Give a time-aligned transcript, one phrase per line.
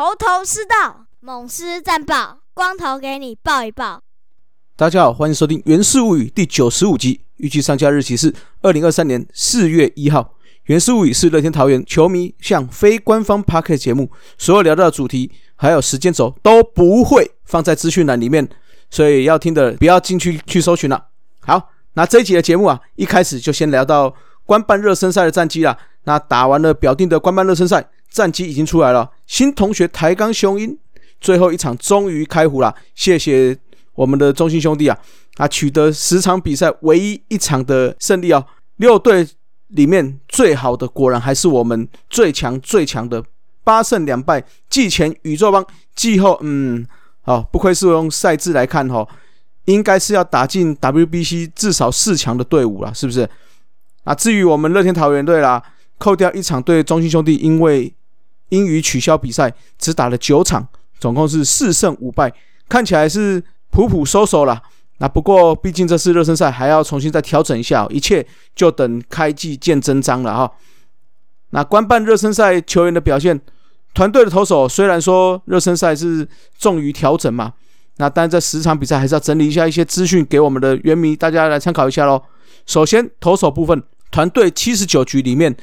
[0.00, 4.00] 头头是道，猛狮战报，光头给你报一报。
[4.74, 10.22] 大家好，欢迎收听《源氏物语》第九十五集，预计上架日期是二零二三年四月一号。
[10.62, 18.48] 《源氏物语》是乐天桃园球迷向非官方 p a r k 节目，所有聊到的主题还有时间轴都不会放在资讯栏里面，
[18.88, 21.08] 所以要听的不要进去去搜寻了。
[21.40, 24.14] 好，那这一集的节目啊，一开始就先聊到
[24.46, 25.76] 官办热身赛的战绩啦。
[26.04, 27.86] 那打完了表定的官办热身赛。
[28.10, 30.76] 战绩已经出来了，新同学抬杠雄鹰，
[31.20, 32.74] 最后一场终于开胡了。
[32.94, 33.56] 谢谢
[33.94, 34.98] 我们的中心兄弟啊，
[35.36, 38.44] 啊取得十场比赛唯一一场的胜利哦。
[38.76, 39.26] 六队
[39.68, 43.22] 里面最好的果然还是我们最强最强的
[43.62, 46.84] 八胜两败，季前宇宙帮，季后嗯
[47.22, 49.06] 好，不愧是用赛制来看哈，
[49.66, 53.28] 应该是要打进 WBC 至少四强的队伍了，是不是？
[54.04, 55.62] 啊，至于我们乐天桃园队啦，
[55.98, 57.92] 扣掉一场对中心兄弟，因为
[58.50, 60.68] 因于取消比赛，只打了九场，
[61.00, 62.32] 总共是四胜五败，
[62.68, 64.62] 看起来是普普收手了。
[64.98, 70.52] 那不过，毕竟这次热身赛还要重新再调整一下，一切就等开季见真章了哈。
[71.50, 73.40] 那官办热身赛球员的表现，
[73.94, 76.28] 团队的投手虽然说热身赛是
[76.58, 77.54] 重于调整嘛，
[77.96, 82.22] 那但这十场比赛还是要整理一下一些资讯给我们的原迷大家来参考一下喽。
[82.66, 85.56] 首先，投手部分，团队七十九局里面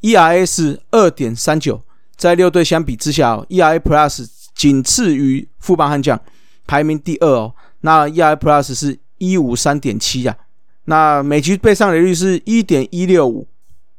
[0.00, 1.82] ，ERA 是二点三九。
[2.16, 6.20] 在六队相比之下，ERA Plus 仅次于富邦悍将，
[6.66, 7.54] 排名第二哦。
[7.80, 10.36] 那 ERA Plus 是一五三点七呀。
[10.84, 13.46] 那每局被上垒率是一点一六五，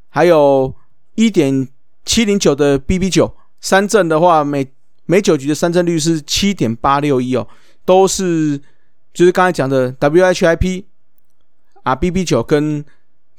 [0.09, 0.73] 还有
[1.15, 1.67] 一点
[2.05, 3.33] 七零九的 BB 九。
[3.59, 4.67] 三振的话，每
[5.05, 7.47] 每九局的三振率是七点八六一哦，
[7.85, 8.59] 都是
[9.13, 10.83] 就是刚才讲的 WHIP
[11.83, 12.83] 啊，BB 九跟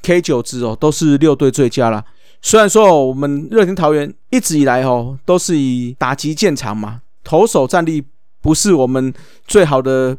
[0.02, 2.04] K 九值哦，都是六队最佳了。
[2.46, 8.04] 虽然说我们热天桃园一直以来哦都是以打击见长嘛，投手战力
[8.42, 9.12] 不是我们
[9.46, 10.14] 最好的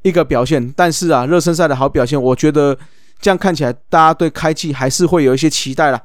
[0.00, 2.74] 一个表现，但是啊热身赛的好表现，我觉得
[3.20, 6.02] 这样看起来大家对开季还是会有一些期待啦。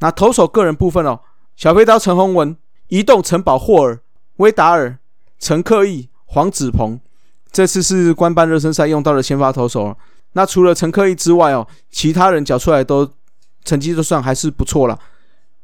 [0.00, 1.20] 那投手个人部分哦，
[1.54, 2.56] 小飞刀陈宏文、
[2.88, 4.00] 移动城堡霍尔、
[4.38, 4.98] 威达尔、
[5.38, 6.98] 陈克义、黄子鹏，
[7.52, 9.96] 这次是官办热身赛用到的先发投手。
[10.32, 13.08] 那除了陈克义之外哦，其他人缴出来都。
[13.64, 14.98] 成绩都算还是不错了。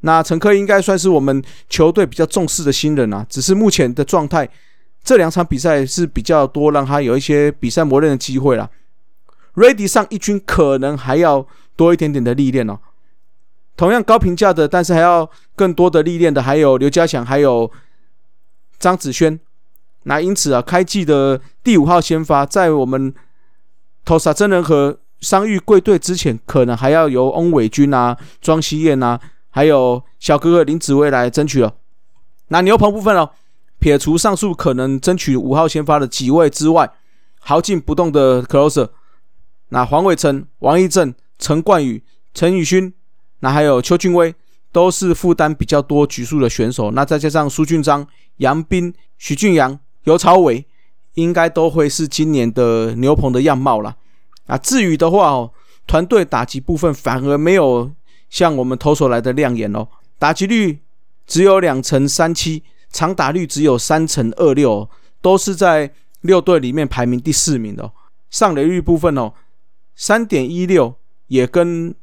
[0.01, 4.49] 那陈科应该算是我们球队比较重视的新人啊，只是目前的状态，
[5.03, 8.71] 这两场比赛是比较多让他有一些比赛磨练的机会了。
[9.57, 11.45] Ready 上一军可能还要
[11.75, 12.79] 多一点点的历练哦。
[13.77, 17.69] 同样高评价的，但是还要更多的历练的，还有刘家祥，还有
[18.79, 19.41] 张子轩。
[20.05, 23.13] 那因此啊，开季的第五号先发，在我们
[24.05, 25.01] 投萨真人和。
[25.21, 29.21] 伤愈归队之前，可能还要由翁伟军啊、庄希燕啊，
[29.51, 31.75] 还有小哥哥林子威来争取了。
[32.49, 33.31] 那牛棚部分哦，
[33.79, 36.91] 撇除上述可能争取五号先发的几位之外，
[37.41, 38.89] 豪进不动的 closer，
[39.71, 42.03] 那黄伟成、王义正、陈冠宇、
[42.33, 42.93] 陈宇勋，
[43.41, 44.35] 那还有邱俊威，
[44.73, 46.91] 都是负担比较多局数的选手。
[46.93, 48.07] 那再加上苏俊章、
[48.37, 50.65] 杨斌、许俊阳、尤朝伟，
[51.15, 53.97] 应该都会是今年的牛棚的样貌了。
[54.49, 55.53] 啊，至于的话哦，
[55.87, 57.93] 团队打击部分反而没有
[58.31, 59.87] 像我们投手来的亮眼哦，
[60.19, 60.81] 打击率
[61.27, 64.89] 只有两成三七，长打率只有三成二六，
[65.21, 65.93] 都是在
[66.23, 67.93] 六队里面排名第四名的。
[68.31, 69.33] 上垒率部分哦，
[69.95, 70.95] 三点一六
[71.27, 71.95] 也跟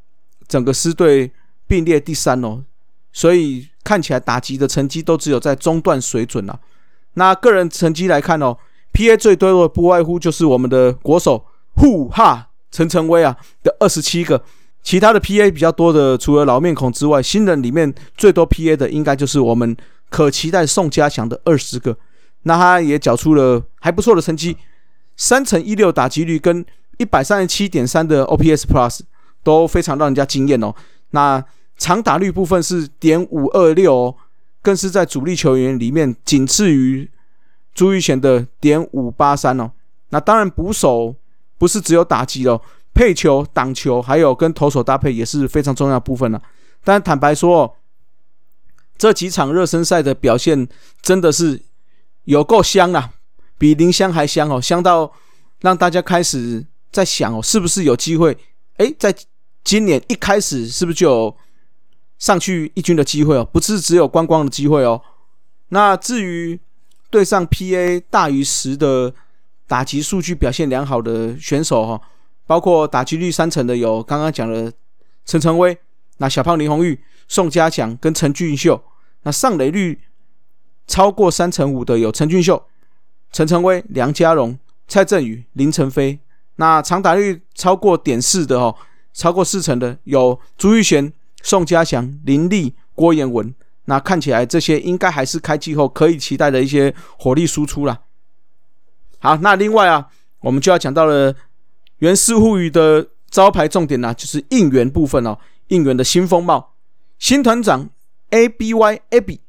[0.48, 1.32] 整个师队
[1.68, 2.64] 并列第三哦，
[3.12, 6.60] 所以看起来打击的成绩都只有在中段水准了。
[7.16, 8.56] 那个人成绩来看哦
[8.94, 11.44] ，PA 最多的不外乎就是我们的国手。
[11.76, 14.44] 呼哈陈诚威啊的二十七个，
[14.82, 19.76] 其他的 PA 比较多的，除了老面孔之外，新人里面最多 PA 的应该就是我们
[20.10, 21.98] 可期待宋家祥的二十个。
[22.44, 24.58] 那他也缴出了还不错的成绩，
[25.18, 26.66] 三乘一六打击率跟
[26.98, 29.00] 一百三十七点三的 OPS Plus
[29.44, 30.74] 都非常让人家惊艳哦。
[31.12, 31.44] 那
[31.78, 34.16] 长打率部分是点五二六，
[34.62, 37.10] 更是在主力球员里面仅次于
[37.74, 39.72] 朱玉贤的点五八三哦。
[40.10, 41.16] 那当然捕手。
[41.58, 42.62] 不是只有打击哦，
[42.94, 46.42] 配球、挡球，还有跟投手搭配也是非常重要部分了。
[46.84, 47.78] 但坦白说，
[48.98, 50.68] 这几场热身赛的表现
[51.02, 51.62] 真的是
[52.26, 53.12] 有够香啊，
[53.58, 55.12] 比林香还香哦，香到
[55.62, 58.38] 让大家开始在想哦，是不是有机会？
[58.78, 59.16] 哎，在
[59.64, 61.38] 今年一开始是不是就有
[62.20, 63.44] 上去一军的机会哦？
[63.52, 65.02] 不是只有观光的机会哦。
[65.70, 66.60] 那至于
[67.10, 69.14] 对上 PA 大于十的。
[69.68, 72.02] 打击数据表现良好的选手哈，
[72.46, 74.72] 包括打击率三成的有刚刚讲的
[75.26, 75.78] 陈晨威，
[76.18, 78.84] 那小胖林红玉、宋家强跟陈俊秀，
[79.24, 80.02] 那上垒率
[80.88, 82.64] 超过三成五的有陈俊秀、
[83.32, 84.58] 陈晨威、梁家荣、
[84.88, 86.20] 蔡振宇、林晨飞。
[86.58, 88.76] 那长打率超过点四的哦，
[89.14, 93.54] 超过四成的有朱玉贤、宋家祥、林立、郭彦文。
[93.86, 98.00] 那看起来这些应该还是开季后可以期待的一些火力输出啦。
[99.20, 100.08] 好，那另外啊，
[100.40, 101.36] 我们就要讲到了
[102.00, 106.74] 原氏物语的招牌重点啦，就是应援部分哦，应援的新风貌，
[107.18, 107.90] 新团长
[108.30, 109.42] A B Y A B，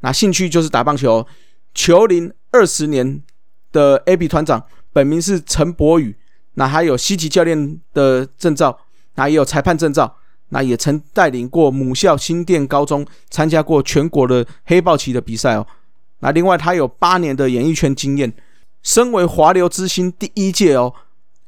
[0.00, 1.26] 那兴趣就是打棒球，
[1.74, 3.22] 球龄二十年
[3.72, 6.16] 的 A B 团长，本名是陈博宇，
[6.54, 8.80] 那还有西级教练的证照，
[9.14, 10.16] 那也有裁判证照。
[10.50, 15.66] 那也曾带领过母校新店高中参加过全国的黑豹旗的比赛哦。
[16.20, 18.32] 那另外他有八年的演艺圈经验，
[18.84, 20.94] 身为华流之星第一届哦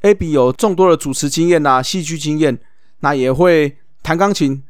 [0.01, 2.59] ，AB 有众多的主持经验呐，戏剧经验，
[2.99, 4.65] 那也会弹钢琴，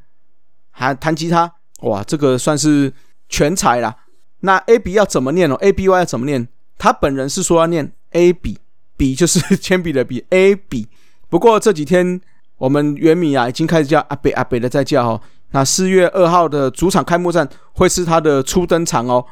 [0.73, 2.93] 还弹吉他，哇，这个算是
[3.31, 3.97] 全才啦。
[4.41, 6.47] 那 AB 要怎么念哦？ABY 要怎么念？
[6.77, 8.59] 他本人是说要念 AB，
[8.99, 10.89] 笔就是 铅笔的笔，AB。
[11.31, 12.21] 不过这几天。
[12.59, 15.21] 我们原米啊，已经开始叫阿北阿北的在叫哦。
[15.51, 19.23] 那四月二号的主场开幕战会是他的初登场哦，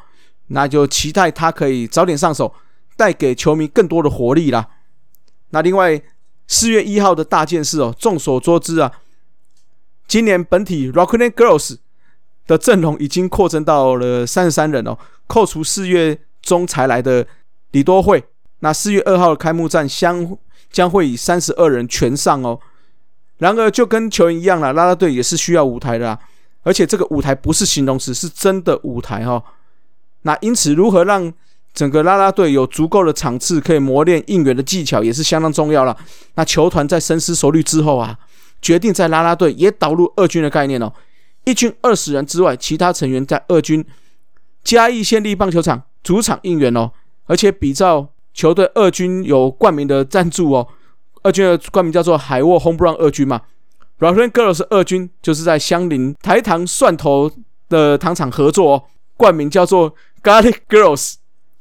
[0.49, 2.53] 那就期待他可以早点上手，
[2.95, 4.67] 带给球迷更多的活力啦。
[5.49, 6.01] 那另外
[6.47, 8.91] 四月一号的大件事哦，众所周知啊，
[10.07, 11.77] 今年本体 Rockland Girls
[12.47, 14.97] 的阵容已经扩增到了三十三人哦，
[15.27, 17.25] 扣除四月中才来的
[17.71, 18.23] 李多惠，
[18.59, 20.37] 那四月二号的开幕战相
[20.71, 22.59] 将会以三十二人全上哦。
[23.39, 26.17] 然而，就跟球员一样啦，啦啦队也是需要舞台的，
[26.63, 29.43] 而且这个舞台不是形容词，是真的舞台哈。
[30.21, 31.33] 那因此，如何让
[31.75, 35.95] 整个啦啦队有足够的场次可以磨练应援的技巧，也是相当重要了。
[36.35, 38.17] 那球团在深思熟虑之后啊，
[38.61, 40.91] 决定在啦啦队也导入二军的概念哦。
[41.43, 43.85] 一军二十人之外，其他成员在二军
[44.63, 46.89] 嘉义县立棒球场主场应援哦，
[47.25, 50.67] 而且比照球队二军有冠名的赞助哦。
[51.23, 53.41] 二军的冠名叫做海沃 Home Run 二军嘛
[53.99, 57.29] ，Rockland Girls 二军就是在相邻台糖蒜头
[57.67, 58.83] 的糖厂合作哦，
[59.17, 59.93] 冠名叫做
[60.23, 61.15] Garlic Girls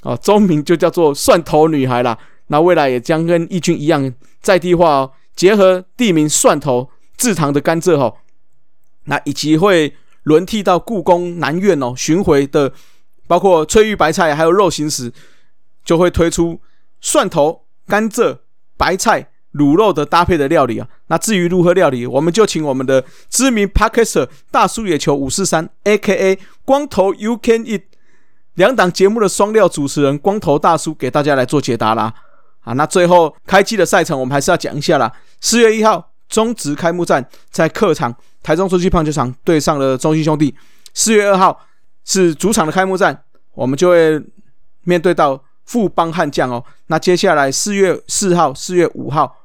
[0.04, 2.16] 哦，中名就叫做蒜头女孩啦。
[2.46, 8.14] 那未来也将跟一军一样在地化哦，结合地名蒜头制糖的甘蔗哈，
[9.04, 12.72] 那以及会轮替到故宫南院哦巡回的，
[13.26, 15.12] 包括翠玉白菜还有肉形石，
[15.84, 16.60] 就会推出
[17.00, 18.38] 蒜头甘蔗
[18.76, 19.30] 白菜。
[19.54, 27.82] 卤肉的搭配的料理啊，那至于如何料理，我们就请我们的知名 Parker 大叔野球五四三 A.K.A 光头 You Can Eat
[28.54, 32.12] 两档节目的双料主持人光头大叔给大家来做解答啦。
[32.60, 35.12] 啊，那最后开机的赛程我们还是要讲一下啦。
[35.40, 40.54] 四月一号中职开幕战在客场台中洲际棒球场对上了中信兄弟。
[40.94, 41.60] 四月二号
[42.04, 43.22] 是主场的开幕战，
[43.52, 44.22] 我们就会
[44.84, 46.64] 面对到富邦悍将哦。
[46.86, 49.40] 那接下来四月四号、四月五号。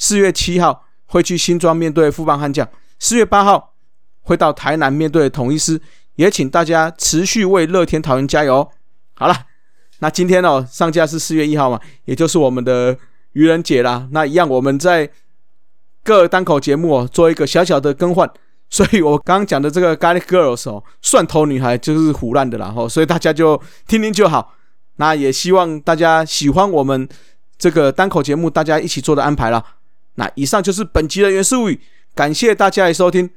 [0.00, 2.64] 四月七号会去新庄面对富邦悍将，
[3.00, 3.74] 四月八号
[4.22, 5.80] 会到台南面对统一师，
[6.18, 8.68] 也请大家持续为乐天桃园加油。
[9.14, 9.46] 好了，
[10.00, 12.98] 那今天哦上架是四月一号嘛，也就是我们的
[13.34, 14.08] 愚人节啦。
[14.10, 15.08] 那一样我们在
[16.02, 18.28] 各单口节目哦做一个小小的更换，
[18.68, 24.56] 所以我刚刚讲的这个 Garlic Girls 哦蒜头女孩就是胡乱的啦吼，所以大家就听听就好。
[24.96, 27.08] 那也希望大家喜欢我们
[27.56, 29.64] 这个单口节目，大家一起做的安排啦。
[30.16, 31.80] 那以上就是本集的原始语，
[32.16, 33.30] 感谢大家的收听，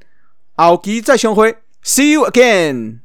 [0.56, 3.02] 奥吉再相会，See you again。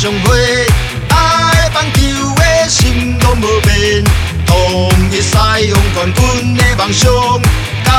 [0.00, 0.66] 上会，
[1.10, 2.00] 爱棒球
[2.36, 4.02] 的心拢无变，
[4.46, 5.36] 统一西
[5.68, 7.12] 勇冠军的梦想，
[7.84, 7.92] 交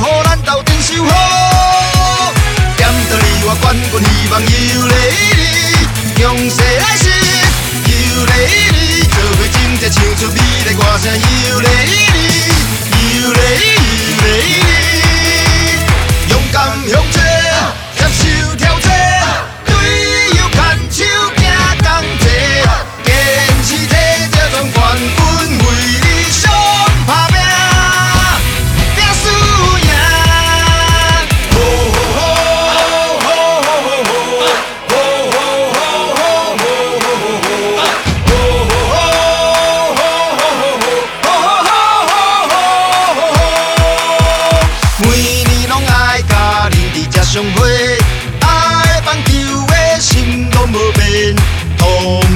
[0.00, 1.10] 乎咱斗阵收护。
[2.76, 4.48] 点到你，我冠军希望由
[4.88, 5.63] 你。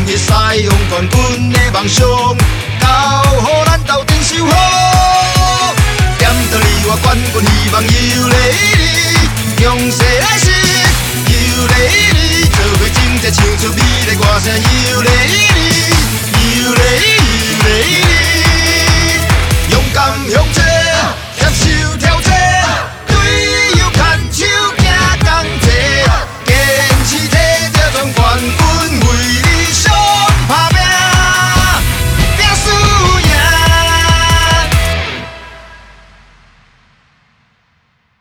[0.06, 2.38] 熱晒用乾官呢 bằng sông
[2.80, 5.75] Cao hô lăn tàu tiếng siêu hô.
[6.20, 9.18] Đem tờ lì hoa quân còn hì bằng yêu lấy đi.
[9.60, 10.52] Nhông sẽ lấy xí
[11.26, 12.42] Yêu lấy đi.
[12.58, 15.82] Trở về chim sẽ chiều cho bi Đại quả sẽ yêu lấy đi.
[16.54, 17.08] Yêu lấy đi